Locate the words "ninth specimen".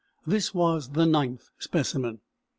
1.05-2.21